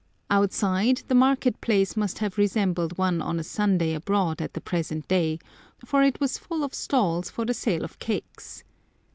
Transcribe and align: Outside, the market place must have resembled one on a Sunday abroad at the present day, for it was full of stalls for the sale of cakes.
Outside, 0.31 1.03
the 1.09 1.13
market 1.13 1.61
place 1.61 1.95
must 1.95 2.17
have 2.17 2.39
resembled 2.39 2.97
one 2.97 3.21
on 3.21 3.39
a 3.39 3.43
Sunday 3.43 3.93
abroad 3.93 4.41
at 4.41 4.55
the 4.55 4.59
present 4.59 5.07
day, 5.07 5.37
for 5.85 6.01
it 6.01 6.19
was 6.19 6.39
full 6.39 6.63
of 6.63 6.73
stalls 6.73 7.29
for 7.29 7.45
the 7.45 7.53
sale 7.53 7.83
of 7.83 7.99
cakes. 7.99 8.63